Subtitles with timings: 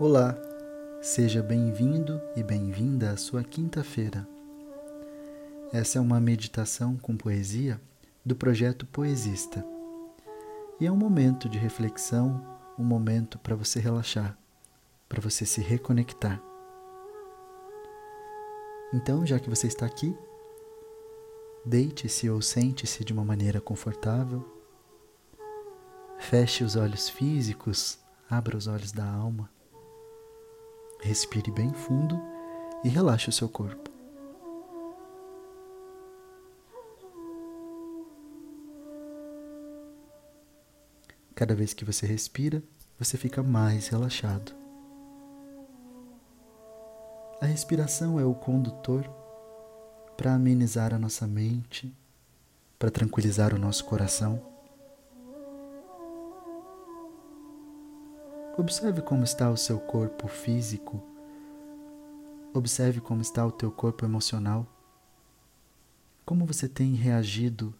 [0.00, 0.34] Olá,
[1.02, 4.26] seja bem-vindo e bem-vinda à sua quinta-feira.
[5.74, 7.78] Essa é uma meditação com poesia
[8.24, 9.62] do projeto Poesista.
[10.80, 12.42] E é um momento de reflexão,
[12.78, 14.38] um momento para você relaxar,
[15.06, 16.42] para você se reconectar.
[18.94, 20.16] Então, já que você está aqui,
[21.62, 24.42] deite-se ou sente-se de uma maneira confortável.
[26.18, 27.98] Feche os olhos físicos,
[28.30, 29.59] abra os olhos da alma.
[31.02, 32.20] Respire bem fundo
[32.84, 33.90] e relaxe o seu corpo.
[41.34, 42.62] Cada vez que você respira,
[42.98, 44.52] você fica mais relaxado.
[47.40, 49.08] A respiração é o condutor
[50.18, 51.90] para amenizar a nossa mente,
[52.78, 54.49] para tranquilizar o nosso coração.
[58.60, 61.02] Observe como está o seu corpo físico.
[62.52, 64.66] Observe como está o teu corpo emocional.
[66.26, 67.74] Como você tem reagido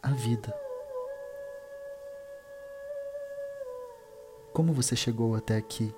[0.00, 0.56] à vida.
[4.52, 5.92] Como você chegou até aqui?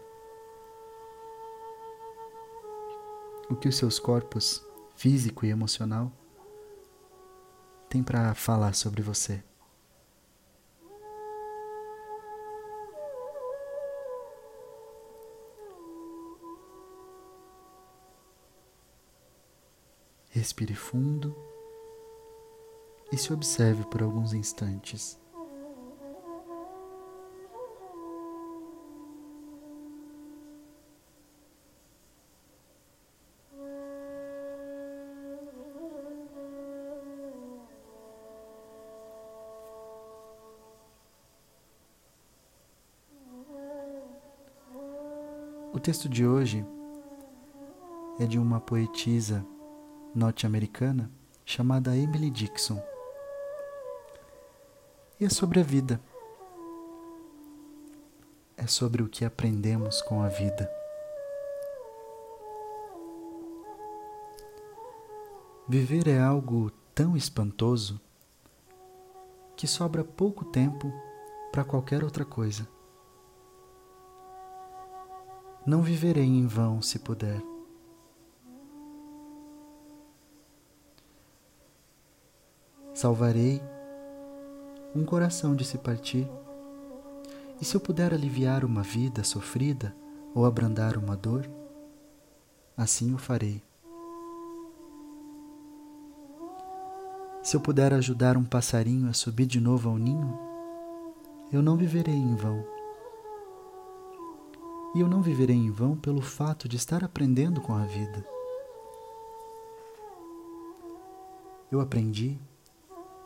[3.50, 4.64] O que os seus corpos
[4.96, 6.10] físico e emocional
[7.90, 9.44] têm para falar sobre você?
[20.38, 21.34] Respire fundo
[23.10, 25.18] e se observe por alguns instantes.
[45.74, 46.64] O texto de hoje
[48.20, 49.44] é de uma poetisa
[50.14, 51.10] norte-americana
[51.44, 52.82] chamada Emily Dixon.
[55.20, 56.00] E é sobre a vida.
[58.56, 60.70] É sobre o que aprendemos com a vida.
[65.68, 68.00] Viver é algo tão espantoso
[69.56, 70.92] que sobra pouco tempo
[71.52, 72.66] para qualquer outra coisa.
[75.66, 77.42] Não viverei em vão se puder.
[82.98, 83.62] Salvarei
[84.92, 86.28] um coração de se partir.
[87.60, 89.94] E se eu puder aliviar uma vida sofrida
[90.34, 91.48] ou abrandar uma dor,
[92.76, 93.62] assim o farei.
[97.40, 100.36] Se eu puder ajudar um passarinho a subir de novo ao ninho,
[101.52, 102.66] eu não viverei em vão.
[104.96, 108.26] E eu não viverei em vão pelo fato de estar aprendendo com a vida.
[111.70, 112.40] Eu aprendi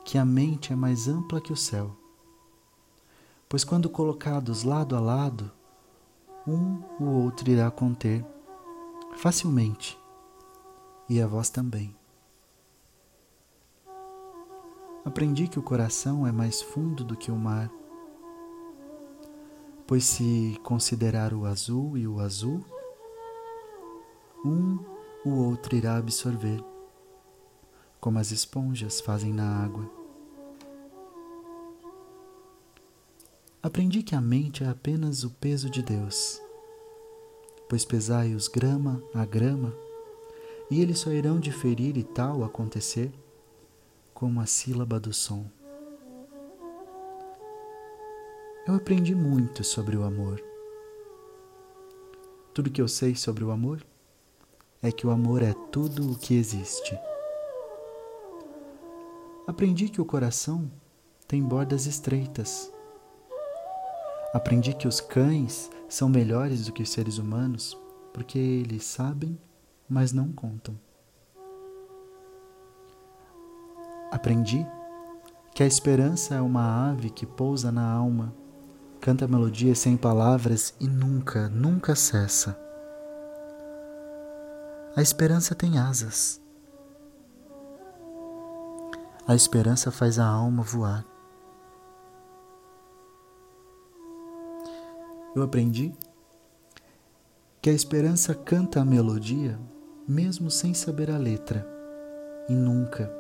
[0.05, 1.97] que a mente é mais ampla que o céu.
[3.49, 5.51] Pois quando colocados lado a lado,
[6.47, 8.25] um o outro irá conter
[9.17, 9.99] facilmente,
[11.09, 11.95] e a vós também.
[15.05, 17.71] Aprendi que o coração é mais fundo do que o mar,
[19.87, 22.65] pois se considerar o azul e o azul,
[24.45, 24.79] um
[25.25, 26.72] o outro irá absorver
[28.03, 29.89] como as esponjas fazem na água.
[33.63, 36.43] Aprendi que a mente é apenas o peso de Deus,
[37.69, 39.73] pois pesai-os grama a grama,
[40.69, 43.13] e eles só irão diferir e tal acontecer
[44.13, 45.47] como a sílaba do som.
[48.67, 50.43] Eu aprendi muito sobre o amor.
[52.53, 53.87] Tudo que eu sei sobre o amor
[54.83, 56.99] é que o amor é tudo o que existe.
[59.45, 60.71] Aprendi que o coração
[61.27, 62.73] tem bordas estreitas.
[64.33, 67.77] Aprendi que os cães são melhores do que os seres humanos
[68.13, 69.37] porque eles sabem,
[69.89, 70.79] mas não contam.
[74.13, 74.65] Aprendi
[75.53, 78.33] que a esperança é uma ave que pousa na alma,
[79.01, 82.57] canta melodias sem palavras e nunca, nunca cessa.
[84.95, 86.42] A esperança tem asas
[89.27, 91.05] a esperança faz a alma voar.
[95.35, 95.95] Eu aprendi
[97.61, 99.59] que a esperança canta a melodia
[100.07, 101.67] mesmo sem saber a letra
[102.49, 103.11] e nunca,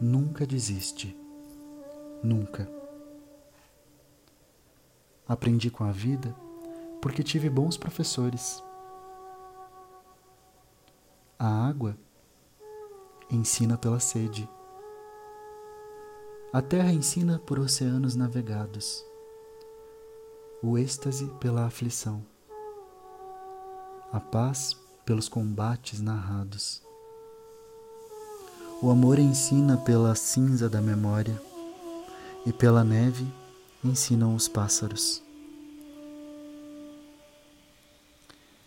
[0.00, 1.16] nunca desiste.
[2.22, 2.70] Nunca.
[5.26, 6.34] Aprendi com a vida
[7.00, 8.62] porque tive bons professores.
[11.38, 11.96] A água
[13.30, 14.46] ensina pela sede.
[16.52, 19.04] A terra ensina por oceanos navegados.
[20.60, 22.26] O êxtase pela aflição.
[24.12, 24.76] A paz
[25.06, 26.82] pelos combates narrados.
[28.82, 31.40] O amor ensina pela cinza da memória,
[32.44, 33.32] e pela neve
[33.84, 35.22] ensinam os pássaros.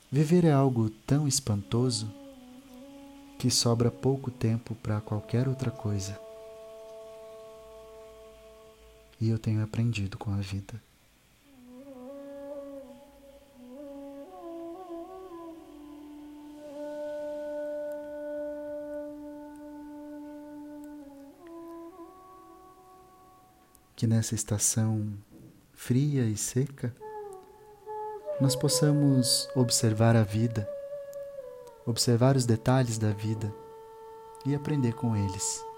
[0.09, 2.09] Viver é algo tão espantoso
[3.37, 6.17] que sobra pouco tempo para qualquer outra coisa.
[9.23, 10.83] E eu tenho aprendido com a vida.
[23.95, 25.13] Que nessa estação
[25.71, 26.93] fria e seca,
[28.41, 30.67] nós possamos observar a vida,
[31.85, 33.55] observar os detalhes da vida
[34.45, 35.72] e aprender com eles.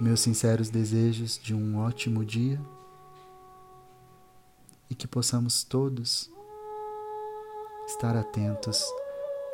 [0.00, 2.60] Meus sinceros desejos de um ótimo dia
[4.90, 6.30] e que possamos todos
[7.86, 8.84] estar atentos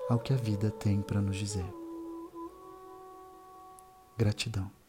[0.09, 1.67] ao que a vida tem para nos dizer.
[4.17, 4.80] Gratidão.